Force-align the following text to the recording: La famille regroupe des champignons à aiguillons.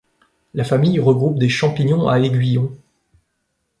La 0.55 0.63
famille 0.63 0.99
regroupe 0.99 1.37
des 1.37 1.47
champignons 1.47 2.07
à 2.09 2.17
aiguillons. 2.19 2.75